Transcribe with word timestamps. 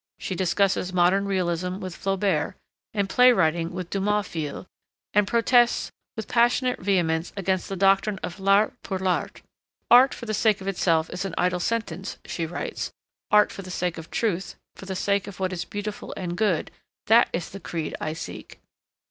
She 0.17 0.33
discusses 0.33 0.91
modern 0.91 1.25
realism 1.27 1.77
with 1.79 1.95
Flaubert, 1.95 2.55
and 2.91 3.07
play 3.07 3.31
writing 3.31 3.71
with 3.71 3.91
Dumas 3.91 4.27
fils; 4.27 4.65
and 5.13 5.27
protests 5.27 5.91
with 6.15 6.27
passionate 6.27 6.79
vehemence 6.79 7.31
against 7.37 7.69
the 7.69 7.75
doctrine 7.75 8.17
of 8.23 8.39
L'art 8.39 8.73
pour 8.81 8.97
l'art. 8.97 9.43
'Art 9.91 10.15
for 10.15 10.25
the 10.25 10.33
sake 10.33 10.59
of 10.59 10.67
itself 10.67 11.07
is 11.11 11.23
an 11.23 11.35
idle 11.37 11.59
sentence,' 11.59 12.17
she 12.25 12.47
writes; 12.47 12.91
'art 13.29 13.51
for 13.51 13.61
the 13.61 13.69
sake 13.69 13.99
of 13.99 14.09
truth, 14.09 14.55
for 14.75 14.87
the 14.87 14.95
sake 14.95 15.27
of 15.27 15.39
what 15.39 15.53
is 15.53 15.65
beautiful 15.65 16.15
and 16.17 16.35
good, 16.35 16.71
that 17.05 17.29
is 17.31 17.51
the 17.51 17.59
creed 17.59 17.93
I 18.01 18.13
seek.' 18.13 18.59